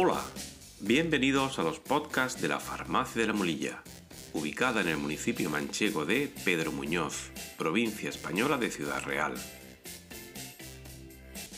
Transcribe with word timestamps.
Hola, 0.00 0.22
bienvenidos 0.78 1.58
a 1.58 1.64
los 1.64 1.80
podcasts 1.80 2.40
de 2.40 2.46
la 2.46 2.60
Farmacia 2.60 3.20
de 3.20 3.26
la 3.26 3.32
Molilla, 3.32 3.82
ubicada 4.32 4.80
en 4.80 4.86
el 4.86 4.96
municipio 4.96 5.50
manchego 5.50 6.06
de 6.06 6.32
Pedro 6.44 6.70
Muñoz, 6.70 7.32
provincia 7.58 8.08
española 8.08 8.58
de 8.58 8.70
Ciudad 8.70 9.02
Real. 9.02 9.34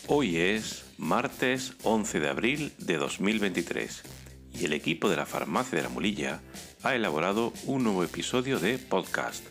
Hoy 0.06 0.38
es 0.38 0.86
martes 0.96 1.74
11 1.82 2.18
de 2.18 2.28
abril 2.30 2.72
de 2.78 2.96
2023 2.96 4.04
y 4.54 4.64
el 4.64 4.72
equipo 4.72 5.10
de 5.10 5.16
la 5.16 5.26
Farmacia 5.26 5.76
de 5.76 5.82
la 5.82 5.90
Molilla 5.90 6.40
ha 6.82 6.94
elaborado 6.94 7.52
un 7.66 7.84
nuevo 7.84 8.04
episodio 8.04 8.58
de 8.58 8.78
podcast, 8.78 9.44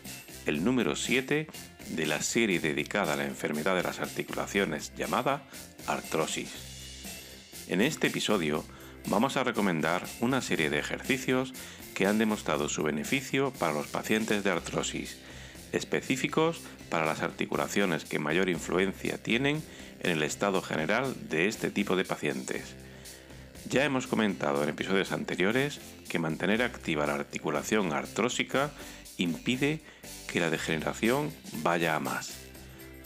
el 0.46 0.64
número 0.64 0.96
7 0.96 1.46
de 1.90 2.06
la 2.06 2.20
serie 2.22 2.58
dedicada 2.58 3.12
a 3.12 3.16
la 3.16 3.26
enfermedad 3.26 3.76
de 3.76 3.84
las 3.84 4.00
articulaciones 4.00 4.92
llamada 4.96 5.48
artrosis. 5.86 6.50
En 7.68 7.80
este 7.80 8.08
episodio 8.08 8.64
vamos 9.06 9.36
a 9.36 9.44
recomendar 9.44 10.06
una 10.20 10.40
serie 10.40 10.70
de 10.70 10.78
ejercicios 10.78 11.52
que 11.94 12.06
han 12.06 12.18
demostrado 12.18 12.68
su 12.68 12.82
beneficio 12.82 13.52
para 13.52 13.72
los 13.72 13.86
pacientes 13.86 14.44
de 14.44 14.50
artrosis, 14.50 15.18
específicos 15.72 16.60
para 16.88 17.06
las 17.06 17.22
articulaciones 17.22 18.04
que 18.04 18.18
mayor 18.18 18.48
influencia 18.48 19.18
tienen 19.18 19.62
en 20.02 20.10
el 20.10 20.22
estado 20.22 20.62
general 20.62 21.14
de 21.28 21.46
este 21.46 21.70
tipo 21.70 21.96
de 21.96 22.04
pacientes. 22.04 22.74
Ya 23.68 23.84
hemos 23.84 24.06
comentado 24.06 24.62
en 24.62 24.70
episodios 24.70 25.12
anteriores 25.12 25.80
que 26.08 26.18
mantener 26.18 26.62
activa 26.62 27.06
la 27.06 27.14
articulación 27.14 27.92
artrósica 27.92 28.70
impide 29.18 29.80
que 30.26 30.40
la 30.40 30.50
degeneración 30.50 31.30
vaya 31.62 31.94
a 31.94 32.00
más. 32.00 32.32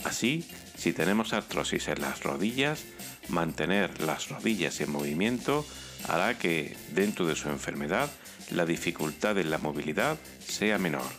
Así, 0.03 0.47
si 0.77 0.93
tenemos 0.93 1.33
artrosis 1.33 1.87
en 1.87 2.01
las 2.01 2.23
rodillas, 2.23 2.85
mantener 3.29 4.01
las 4.01 4.29
rodillas 4.29 4.79
en 4.81 4.91
movimiento 4.91 5.65
hará 6.07 6.37
que, 6.37 6.75
dentro 6.91 7.25
de 7.25 7.35
su 7.35 7.49
enfermedad, 7.49 8.09
la 8.51 8.65
dificultad 8.65 9.37
en 9.37 9.49
la 9.49 9.57
movilidad 9.57 10.17
sea 10.39 10.77
menor. 10.77 11.09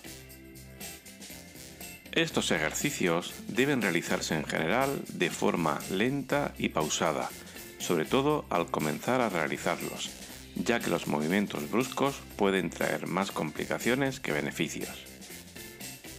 Estos 2.13 2.51
ejercicios 2.51 3.35
deben 3.49 3.83
realizarse 3.83 4.35
en 4.35 4.45
general 4.45 5.03
de 5.09 5.31
forma 5.31 5.79
lenta 5.91 6.55
y 6.57 6.71
pausada, 6.71 7.29
sobre 7.79 8.07
todo 8.07 8.47
al 8.49 8.71
comenzar 8.71 9.21
a 9.21 9.29
realizarlos, 9.29 10.11
ya 10.55 10.81
que 10.81 10.89
los 10.89 11.09
movimientos 11.09 11.71
bruscos 11.71 12.17
pueden 12.37 12.71
traer 12.71 13.07
más 13.07 13.33
complicaciones 13.33 14.19
que 14.21 14.33
beneficios. 14.33 15.16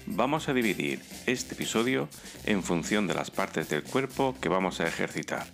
Vamos 0.10 0.48
a 0.48 0.54
dividir 0.54 1.02
este 1.26 1.54
episodio 1.54 2.08
en 2.46 2.64
función 2.64 3.08
de 3.08 3.14
las 3.14 3.30
partes 3.30 3.68
del 3.68 3.84
cuerpo 3.84 4.36
que 4.40 4.48
vamos 4.48 4.80
a 4.80 4.88
ejercitar. 4.88 5.46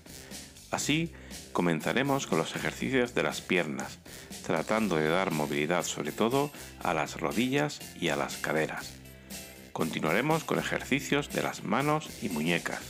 Así, 0.69 1.11
comenzaremos 1.53 2.27
con 2.27 2.37
los 2.37 2.55
ejercicios 2.55 3.15
de 3.15 3.23
las 3.23 3.41
piernas, 3.41 3.97
tratando 4.45 4.95
de 4.95 5.09
dar 5.09 5.31
movilidad 5.31 5.83
sobre 5.83 6.11
todo 6.11 6.51
a 6.83 6.93
las 6.93 7.19
rodillas 7.19 7.79
y 7.99 8.09
a 8.09 8.15
las 8.15 8.37
caderas. 8.37 8.93
Continuaremos 9.73 10.43
con 10.43 10.59
ejercicios 10.59 11.31
de 11.31 11.41
las 11.41 11.63
manos 11.63 12.07
y 12.21 12.29
muñecas, 12.29 12.81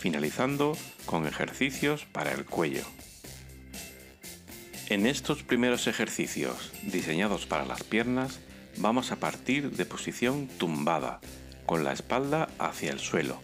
finalizando 0.00 0.78
con 1.04 1.26
ejercicios 1.26 2.06
para 2.06 2.32
el 2.32 2.46
cuello. 2.46 2.84
En 4.88 5.04
estos 5.04 5.42
primeros 5.42 5.88
ejercicios 5.88 6.72
diseñados 6.84 7.44
para 7.44 7.66
las 7.66 7.82
piernas, 7.82 8.40
vamos 8.78 9.12
a 9.12 9.16
partir 9.16 9.70
de 9.70 9.84
posición 9.86 10.48
tumbada, 10.58 11.20
con 11.64 11.84
la 11.84 11.92
espalda 11.92 12.48
hacia 12.58 12.92
el 12.92 13.00
suelo, 13.00 13.40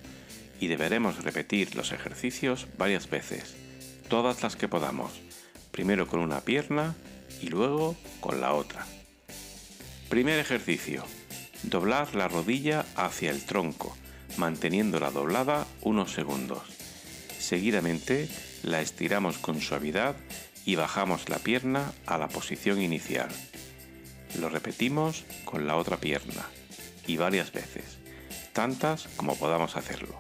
y 0.61 0.69
deberemos 0.69 1.24
repetir 1.24 1.74
los 1.74 1.92
ejercicios 1.92 2.68
varias 2.79 3.11
veces, 3.11 3.56
todas 4.08 4.42
las 4.42 4.56
que 4.56 4.68
podamos, 4.68 5.12
primero 5.70 6.06
con 6.06 6.20
una 6.20 6.40
pierna 6.40 6.95
y 7.40 7.48
luego 7.48 7.96
con 8.20 8.40
la 8.40 8.52
otra. 8.52 8.86
Primer 10.08 10.39
ejercicio. 10.39 11.05
Doblar 11.62 12.14
la 12.14 12.29
rodilla 12.29 12.85
hacia 12.96 13.30
el 13.30 13.45
tronco, 13.45 13.96
manteniéndola 14.36 15.11
doblada 15.11 15.67
unos 15.80 16.12
segundos. 16.12 16.62
Seguidamente 17.39 18.29
la 18.62 18.80
estiramos 18.80 19.39
con 19.39 19.61
suavidad 19.61 20.17
y 20.64 20.77
bajamos 20.77 21.29
la 21.29 21.39
pierna 21.39 21.92
a 22.06 22.18
la 22.18 22.29
posición 22.29 22.80
inicial. 22.80 23.29
Lo 24.38 24.48
repetimos 24.48 25.24
con 25.44 25.66
la 25.66 25.76
otra 25.76 25.98
pierna 25.98 26.46
y 27.06 27.16
varias 27.16 27.52
veces, 27.52 27.98
tantas 28.52 29.08
como 29.16 29.36
podamos 29.36 29.76
hacerlo. 29.76 30.18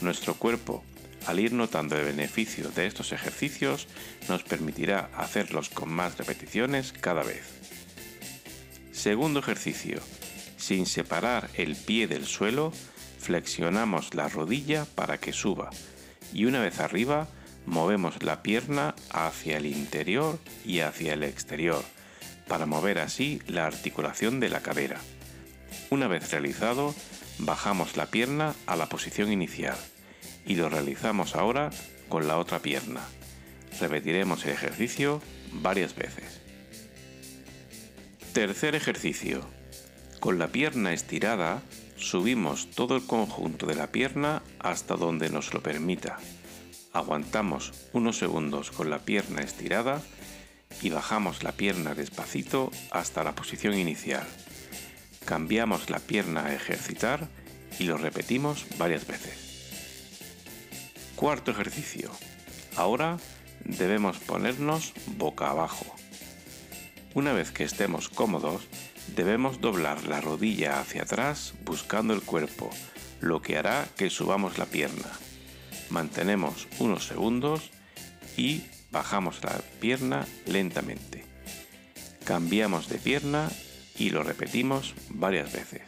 Nuestro 0.00 0.34
cuerpo, 0.34 0.84
al 1.26 1.40
ir 1.40 1.52
notando 1.52 1.96
el 1.96 2.04
beneficio 2.04 2.70
de 2.70 2.86
estos 2.86 3.12
ejercicios, 3.12 3.88
nos 4.28 4.42
permitirá 4.42 5.10
hacerlos 5.16 5.70
con 5.70 5.90
más 5.90 6.18
repeticiones 6.18 6.92
cada 6.92 7.22
vez. 7.22 7.44
Segundo 8.92 9.40
ejercicio. 9.40 10.00
Sin 10.56 10.86
separar 10.86 11.50
el 11.54 11.76
pie 11.76 12.06
del 12.06 12.26
suelo, 12.26 12.72
flexionamos 13.18 14.14
la 14.14 14.28
rodilla 14.28 14.86
para 14.94 15.18
que 15.18 15.32
suba 15.32 15.70
y 16.34 16.46
una 16.46 16.60
vez 16.60 16.80
arriba, 16.80 17.28
movemos 17.64 18.22
la 18.22 18.42
pierna 18.42 18.94
hacia 19.10 19.56
el 19.56 19.66
interior 19.66 20.38
y 20.64 20.80
hacia 20.80 21.14
el 21.14 21.22
exterior 21.22 21.84
para 22.48 22.66
mover 22.66 22.98
así 22.98 23.40
la 23.46 23.66
articulación 23.66 24.40
de 24.40 24.48
la 24.48 24.60
cadera. 24.60 25.00
Una 25.90 26.08
vez 26.08 26.30
realizado, 26.30 26.94
bajamos 27.38 27.96
la 27.96 28.06
pierna 28.06 28.54
a 28.66 28.76
la 28.76 28.88
posición 28.88 29.32
inicial 29.32 29.76
y 30.46 30.56
lo 30.56 30.68
realizamos 30.68 31.34
ahora 31.34 31.70
con 32.08 32.28
la 32.28 32.38
otra 32.38 32.60
pierna. 32.60 33.00
Repetiremos 33.80 34.44
el 34.44 34.52
ejercicio 34.52 35.20
varias 35.52 35.94
veces. 35.94 36.40
Tercer 38.32 38.74
ejercicio. 38.74 39.44
Con 40.20 40.38
la 40.38 40.48
pierna 40.48 40.92
estirada, 40.92 41.62
subimos 41.96 42.70
todo 42.70 42.96
el 42.96 43.06
conjunto 43.06 43.66
de 43.66 43.74
la 43.74 43.88
pierna 43.88 44.42
hasta 44.58 44.96
donde 44.96 45.28
nos 45.28 45.52
lo 45.54 45.62
permita. 45.62 46.18
Aguantamos 46.92 47.72
unos 47.92 48.18
segundos 48.18 48.70
con 48.70 48.90
la 48.90 49.00
pierna 49.00 49.42
estirada 49.42 50.02
y 50.82 50.90
bajamos 50.90 51.42
la 51.42 51.52
pierna 51.52 51.94
despacito 51.94 52.70
hasta 52.90 53.24
la 53.24 53.34
posición 53.34 53.74
inicial. 53.74 54.26
Cambiamos 55.24 55.90
la 55.90 55.98
pierna 55.98 56.46
a 56.46 56.54
ejercitar 56.54 57.28
y 57.78 57.84
lo 57.84 57.96
repetimos 57.96 58.66
varias 58.78 59.06
veces. 59.06 59.44
Cuarto 61.16 61.50
ejercicio. 61.50 62.10
Ahora 62.76 63.18
debemos 63.64 64.18
ponernos 64.18 64.92
boca 65.16 65.50
abajo. 65.50 65.86
Una 67.14 67.32
vez 67.32 67.52
que 67.52 67.64
estemos 67.64 68.08
cómodos, 68.08 68.66
debemos 69.14 69.60
doblar 69.60 70.04
la 70.04 70.20
rodilla 70.20 70.80
hacia 70.80 71.02
atrás 71.02 71.54
buscando 71.64 72.12
el 72.12 72.22
cuerpo, 72.22 72.70
lo 73.20 73.40
que 73.40 73.56
hará 73.56 73.86
que 73.96 74.10
subamos 74.10 74.58
la 74.58 74.66
pierna. 74.66 75.10
Mantenemos 75.90 76.66
unos 76.78 77.06
segundos 77.06 77.70
y 78.36 78.64
bajamos 78.94 79.42
la 79.42 79.60
pierna 79.80 80.24
lentamente. 80.46 81.24
Cambiamos 82.24 82.88
de 82.88 82.98
pierna 82.98 83.50
y 83.98 84.10
lo 84.10 84.22
repetimos 84.22 84.94
varias 85.10 85.52
veces. 85.52 85.82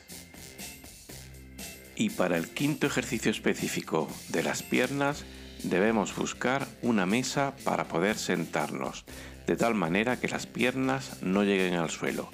Y 1.95 2.11
para 2.11 2.37
el 2.37 2.49
quinto 2.50 2.87
ejercicio 2.87 3.31
específico 3.31 4.11
de 4.28 4.43
las 4.43 4.62
piernas 4.62 5.25
debemos 5.62 6.15
buscar 6.15 6.66
una 6.83 7.06
mesa 7.06 7.55
para 7.65 7.84
poder 7.84 8.19
sentarnos, 8.19 9.05
de 9.47 9.56
tal 9.56 9.75
manera 9.75 10.19
que 10.19 10.28
las 10.28 10.47
piernas 10.47 11.22
no 11.22 11.45
lleguen 11.45 11.75
al 11.75 11.91
suelo, 11.91 12.28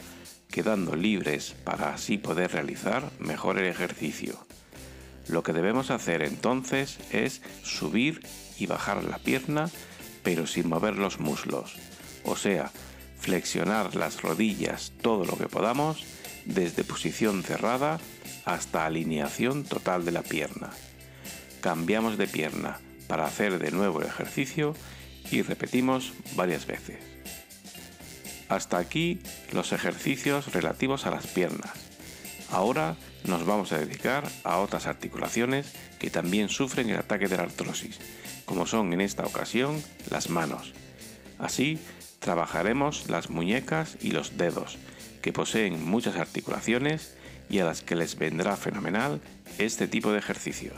quedando 0.50 0.96
libres 0.96 1.54
para 1.64 1.92
así 1.94 2.16
poder 2.16 2.52
realizar 2.52 3.10
mejor 3.20 3.58
el 3.58 3.66
ejercicio. 3.68 4.44
Lo 5.28 5.42
que 5.42 5.52
debemos 5.52 5.90
hacer 5.90 6.22
entonces 6.22 6.98
es 7.12 7.42
subir 7.62 8.22
y 8.58 8.66
bajar 8.66 9.04
la 9.04 9.18
pierna 9.18 9.70
pero 10.22 10.46
sin 10.46 10.68
mover 10.68 10.96
los 10.96 11.20
muslos, 11.20 11.76
o 12.24 12.36
sea, 12.36 12.70
flexionar 13.18 13.94
las 13.94 14.22
rodillas 14.22 14.92
todo 15.00 15.24
lo 15.24 15.36
que 15.36 15.46
podamos 15.46 16.04
desde 16.44 16.84
posición 16.84 17.42
cerrada 17.42 18.00
hasta 18.44 18.84
alineación 18.84 19.64
total 19.64 20.04
de 20.04 20.12
la 20.12 20.22
pierna. 20.22 20.70
Cambiamos 21.60 22.18
de 22.18 22.26
pierna 22.26 22.80
para 23.06 23.26
hacer 23.26 23.58
de 23.58 23.70
nuevo 23.70 24.00
el 24.00 24.08
ejercicio 24.08 24.74
y 25.30 25.42
repetimos 25.42 26.12
varias 26.34 26.66
veces. 26.66 26.98
Hasta 28.48 28.78
aquí 28.78 29.20
los 29.52 29.72
ejercicios 29.72 30.52
relativos 30.52 31.06
a 31.06 31.10
las 31.10 31.26
piernas. 31.26 31.72
Ahora 32.50 32.96
nos 33.24 33.46
vamos 33.46 33.72
a 33.72 33.78
dedicar 33.78 34.28
a 34.44 34.58
otras 34.58 34.86
articulaciones 34.86 35.72
que 35.98 36.10
también 36.10 36.48
sufren 36.48 36.90
el 36.90 36.98
ataque 36.98 37.28
de 37.28 37.36
la 37.36 37.44
artrosis 37.44 37.98
como 38.52 38.66
son 38.66 38.92
en 38.92 39.00
esta 39.00 39.24
ocasión 39.24 39.82
las 40.10 40.28
manos. 40.28 40.74
Así, 41.38 41.78
trabajaremos 42.18 43.08
las 43.08 43.30
muñecas 43.30 43.96
y 44.02 44.10
los 44.10 44.36
dedos, 44.36 44.76
que 45.22 45.32
poseen 45.32 45.82
muchas 45.82 46.16
articulaciones 46.16 47.16
y 47.48 47.60
a 47.60 47.64
las 47.64 47.80
que 47.80 47.96
les 47.96 48.18
vendrá 48.18 48.58
fenomenal 48.58 49.22
este 49.56 49.88
tipo 49.88 50.12
de 50.12 50.18
ejercicios. 50.18 50.76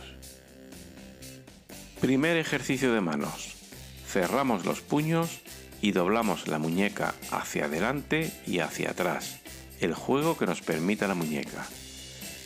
Primer 2.01 2.37
ejercicio 2.37 2.95
de 2.95 3.01
manos. 3.01 3.57
Cerramos 4.07 4.65
los 4.65 4.81
puños 4.81 5.41
y 5.83 5.91
doblamos 5.91 6.47
la 6.47 6.61
muñeca 6.61 7.17
hacia 7.33 7.65
adelante 7.65 8.33
y 8.47 8.61
hacia 8.61 8.93
atrás, 8.93 9.41
el 9.81 9.95
juego 9.95 10.39
que 10.39 10.47
nos 10.47 10.61
permita 10.61 11.09
la 11.09 11.17
muñeca. 11.17 11.67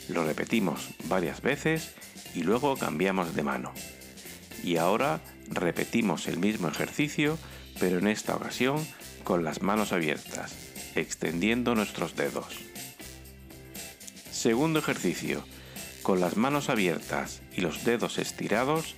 Lo 0.08 0.24
repetimos 0.24 0.88
varias 1.04 1.42
veces 1.42 1.90
y 2.34 2.44
luego 2.44 2.78
cambiamos 2.78 3.34
de 3.34 3.42
mano. 3.42 3.74
Y 4.62 4.76
ahora 4.76 5.20
repetimos 5.48 6.26
el 6.28 6.38
mismo 6.38 6.68
ejercicio, 6.68 7.38
pero 7.78 7.98
en 7.98 8.08
esta 8.08 8.36
ocasión 8.36 8.86
con 9.24 9.44
las 9.44 9.62
manos 9.62 9.92
abiertas, 9.92 10.54
extendiendo 10.94 11.74
nuestros 11.74 12.16
dedos. 12.16 12.58
Segundo 14.30 14.78
ejercicio. 14.78 15.44
Con 16.02 16.20
las 16.20 16.36
manos 16.36 16.70
abiertas 16.70 17.42
y 17.54 17.60
los 17.60 17.84
dedos 17.84 18.18
estirados, 18.18 18.94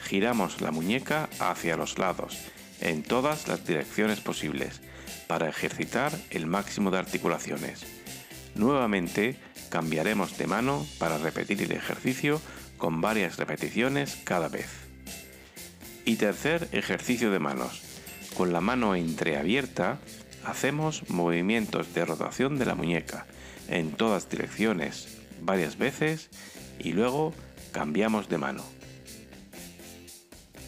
giramos 0.00 0.60
la 0.60 0.70
muñeca 0.70 1.28
hacia 1.38 1.76
los 1.76 1.98
lados, 1.98 2.38
en 2.80 3.02
todas 3.02 3.48
las 3.48 3.66
direcciones 3.66 4.20
posibles, 4.20 4.80
para 5.26 5.48
ejercitar 5.48 6.12
el 6.30 6.46
máximo 6.46 6.90
de 6.90 6.98
articulaciones. 6.98 7.84
Nuevamente, 8.54 9.36
cambiaremos 9.68 10.38
de 10.38 10.46
mano 10.46 10.86
para 10.98 11.18
repetir 11.18 11.60
el 11.62 11.72
ejercicio 11.72 12.40
con 12.78 13.00
varias 13.00 13.36
repeticiones 13.36 14.16
cada 14.24 14.48
vez. 14.48 14.68
Y 16.04 16.16
tercer 16.16 16.68
ejercicio 16.72 17.30
de 17.30 17.38
manos. 17.38 17.82
Con 18.36 18.52
la 18.52 18.60
mano 18.60 18.94
entreabierta, 18.94 19.98
hacemos 20.44 21.08
movimientos 21.08 21.94
de 21.94 22.04
rotación 22.04 22.58
de 22.58 22.66
la 22.66 22.74
muñeca 22.74 23.26
en 23.68 23.92
todas 23.92 24.28
direcciones 24.28 25.18
varias 25.40 25.78
veces 25.78 26.30
y 26.78 26.92
luego 26.92 27.32
cambiamos 27.72 28.28
de 28.28 28.38
mano. 28.38 28.64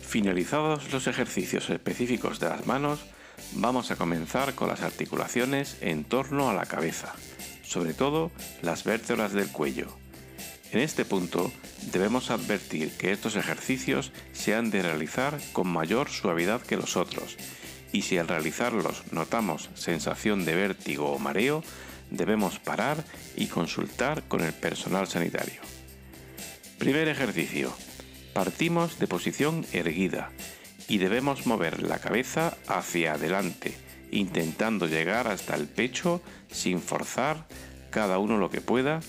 Finalizados 0.02 0.92
los 0.92 1.06
ejercicios 1.06 1.68
específicos 1.68 2.40
de 2.40 2.48
las 2.48 2.66
manos, 2.66 3.04
vamos 3.52 3.90
a 3.90 3.96
comenzar 3.96 4.54
con 4.54 4.68
las 4.68 4.82
articulaciones 4.82 5.76
en 5.80 6.04
torno 6.04 6.48
a 6.48 6.54
la 6.54 6.66
cabeza, 6.66 7.14
sobre 7.62 7.92
todo 7.92 8.30
las 8.62 8.84
vértebras 8.84 9.32
del 9.32 9.50
cuello. 9.50 9.88
En 10.76 10.82
este 10.82 11.06
punto 11.06 11.50
debemos 11.90 12.30
advertir 12.30 12.90
que 12.98 13.10
estos 13.10 13.34
ejercicios 13.34 14.12
se 14.34 14.54
han 14.54 14.70
de 14.70 14.82
realizar 14.82 15.40
con 15.54 15.68
mayor 15.68 16.10
suavidad 16.10 16.60
que 16.60 16.76
los 16.76 16.98
otros, 16.98 17.38
y 17.94 18.02
si 18.02 18.18
al 18.18 18.28
realizarlos 18.28 19.02
notamos 19.10 19.70
sensación 19.72 20.44
de 20.44 20.54
vértigo 20.54 21.12
o 21.12 21.18
mareo, 21.18 21.64
debemos 22.10 22.58
parar 22.58 23.02
y 23.36 23.46
consultar 23.46 24.24
con 24.24 24.42
el 24.42 24.52
personal 24.52 25.06
sanitario. 25.06 25.62
Primer 26.76 27.08
ejercicio. 27.08 27.72
Partimos 28.34 28.98
de 28.98 29.06
posición 29.06 29.64
erguida 29.72 30.30
y 30.88 30.98
debemos 30.98 31.46
mover 31.46 31.84
la 31.84 32.00
cabeza 32.00 32.54
hacia 32.68 33.14
adelante, 33.14 33.74
intentando 34.10 34.86
llegar 34.86 35.26
hasta 35.26 35.54
el 35.54 35.68
pecho 35.68 36.20
sin 36.52 36.82
forzar 36.82 37.46
cada 37.88 38.18
uno 38.18 38.36
lo 38.36 38.50
que 38.50 38.60
pueda 38.60 39.00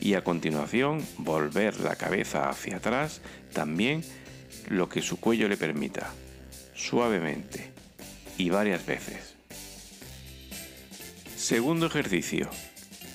y 0.00 0.14
a 0.14 0.24
continuación 0.24 1.04
volver 1.18 1.80
la 1.80 1.96
cabeza 1.96 2.48
hacia 2.48 2.76
atrás 2.76 3.20
también 3.52 4.02
lo 4.68 4.88
que 4.88 5.02
su 5.02 5.18
cuello 5.18 5.48
le 5.48 5.56
permita, 5.56 6.12
suavemente 6.74 7.70
y 8.38 8.50
varias 8.50 8.84
veces. 8.84 9.34
Segundo 11.36 11.86
ejercicio. 11.86 12.50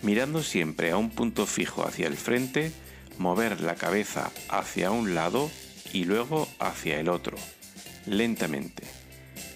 Mirando 0.04 0.42
siempre 0.42 0.92
a 0.92 0.98
un 0.98 1.12
punto 1.12 1.46
fijo 1.46 1.86
hacia 1.86 2.08
el 2.08 2.18
frente, 2.18 2.72
mover 3.18 3.62
la 3.62 3.76
cabeza 3.76 4.32
hacia 4.50 4.90
un 4.90 5.14
lado 5.14 5.52
y 5.94 6.06
luego 6.06 6.48
hacia 6.58 7.00
el 7.00 7.10
otro, 7.10 7.38
lentamente. 8.08 8.84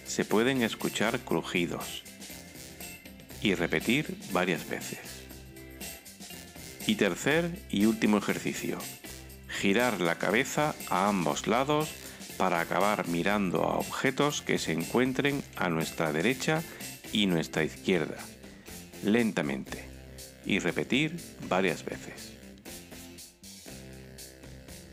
Se 0.05 0.23
pueden 0.23 0.61
escuchar 0.61 1.19
crujidos. 1.21 2.03
Y 3.41 3.55
repetir 3.55 4.17
varias 4.31 4.67
veces. 4.69 5.24
Y 6.87 6.95
tercer 6.95 7.51
y 7.69 7.85
último 7.85 8.17
ejercicio. 8.17 8.77
Girar 9.47 10.01
la 10.01 10.15
cabeza 10.15 10.75
a 10.89 11.07
ambos 11.07 11.47
lados 11.47 11.89
para 12.37 12.59
acabar 12.59 13.07
mirando 13.07 13.63
a 13.63 13.77
objetos 13.77 14.41
que 14.41 14.59
se 14.59 14.73
encuentren 14.73 15.43
a 15.55 15.69
nuestra 15.69 16.11
derecha 16.11 16.61
y 17.11 17.25
nuestra 17.25 17.63
izquierda, 17.63 18.17
lentamente, 19.03 19.85
y 20.45 20.59
repetir 20.59 21.17
varias 21.47 21.83
veces. 21.85 22.33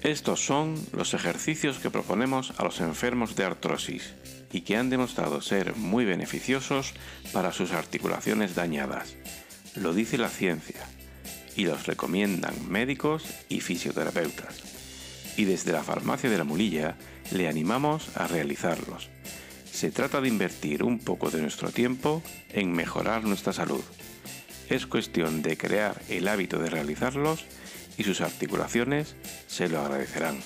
Estos 0.02 0.44
son 0.44 0.74
los 0.92 1.14
ejercicios 1.14 1.78
que 1.78 1.90
proponemos 1.90 2.54
a 2.58 2.64
los 2.64 2.80
enfermos 2.80 3.36
de 3.36 3.44
artrosis 3.44 4.14
y 4.50 4.62
que 4.62 4.76
han 4.76 4.90
demostrado 4.90 5.40
ser 5.40 5.76
muy 5.76 6.04
beneficiosos 6.04 6.94
para 7.32 7.52
sus 7.52 7.72
articulaciones 7.72 8.54
dañadas. 8.54 9.16
Lo 9.76 9.94
dice 9.94 10.18
la 10.18 10.28
ciencia 10.28 10.86
y 11.56 11.66
los 11.66 11.86
recomiendan 11.86 12.54
médicos 12.70 13.24
y 13.48 13.60
fisioterapeutas. 13.60 14.62
Y 15.36 15.44
desde 15.44 15.72
la 15.72 15.82
farmacia 15.82 16.30
de 16.30 16.38
la 16.38 16.44
mulilla 16.44 16.96
le 17.30 17.48
animamos 17.48 18.16
a 18.16 18.26
realizarlos. 18.26 19.08
Se 19.70 19.90
trata 19.90 20.20
de 20.20 20.28
invertir 20.28 20.82
un 20.82 20.98
poco 20.98 21.30
de 21.30 21.40
nuestro 21.40 21.70
tiempo 21.70 22.22
en 22.50 22.72
mejorar 22.72 23.24
nuestra 23.24 23.52
salud. 23.52 23.82
Es 24.68 24.86
cuestión 24.86 25.42
de 25.42 25.56
crear 25.56 26.00
el 26.08 26.28
hábito 26.28 26.58
de 26.58 26.70
realizarlos 26.70 27.44
y 27.98 28.04
sus 28.04 28.20
articulaciones 28.20 29.16
se 29.46 29.68
lo 29.68 29.80
agradecerán. 29.80 30.38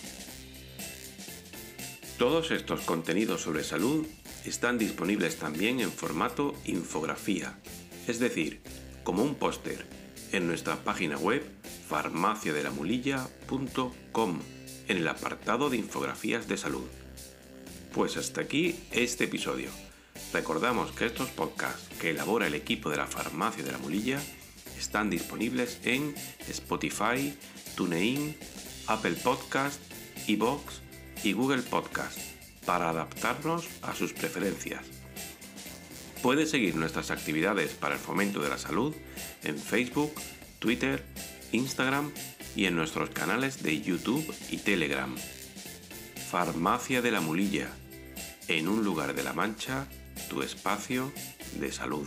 Todos 2.18 2.50
estos 2.50 2.80
contenidos 2.80 3.42
sobre 3.42 3.62
salud 3.62 4.06
están 4.46 4.78
disponibles 4.78 5.36
también 5.36 5.80
en 5.80 5.92
formato 5.92 6.54
infografía, 6.64 7.58
es 8.06 8.18
decir, 8.18 8.62
como 9.04 9.22
un 9.22 9.34
póster, 9.34 9.86
en 10.32 10.46
nuestra 10.46 10.76
página 10.76 11.16
web 11.16 11.42
farmaciadelamulilla.com 11.88 14.40
en 14.88 14.96
el 14.96 15.08
apartado 15.08 15.70
de 15.70 15.76
infografías 15.76 16.48
de 16.48 16.56
salud. 16.56 16.86
Pues 17.92 18.16
hasta 18.16 18.42
aquí 18.42 18.78
este 18.92 19.24
episodio. 19.24 19.70
Recordamos 20.32 20.92
que 20.92 21.06
estos 21.06 21.28
podcasts 21.30 21.88
que 22.00 22.10
elabora 22.10 22.46
el 22.46 22.54
equipo 22.54 22.90
de 22.90 22.96
la 22.96 23.06
Farmacia 23.06 23.64
de 23.64 23.72
la 23.72 23.78
Mulilla 23.78 24.20
están 24.78 25.10
disponibles 25.10 25.80
en 25.84 26.14
Spotify, 26.48 27.34
TuneIn, 27.74 28.36
Apple 28.86 29.16
Podcast, 29.22 29.80
iBox 30.26 30.80
y 31.24 31.32
Google 31.32 31.62
Podcast 31.62 32.18
para 32.64 32.90
adaptarnos 32.90 33.66
a 33.82 33.94
sus 33.94 34.12
preferencias. 34.12 34.84
Puedes 36.22 36.50
seguir 36.50 36.74
nuestras 36.74 37.10
actividades 37.10 37.72
para 37.72 37.94
el 37.94 38.00
fomento 38.00 38.40
de 38.40 38.48
la 38.48 38.58
salud 38.58 38.94
en 39.46 39.58
Facebook, 39.58 40.12
Twitter, 40.58 41.04
Instagram 41.52 42.10
y 42.54 42.66
en 42.66 42.74
nuestros 42.74 43.10
canales 43.10 43.62
de 43.62 43.80
YouTube 43.80 44.34
y 44.50 44.58
Telegram. 44.58 45.14
Farmacia 46.30 47.00
de 47.00 47.12
la 47.12 47.20
Mulilla, 47.20 47.68
en 48.48 48.68
un 48.68 48.84
lugar 48.84 49.14
de 49.14 49.22
la 49.22 49.32
Mancha, 49.32 49.86
tu 50.28 50.42
espacio 50.42 51.12
de 51.60 51.70
salud. 51.70 52.06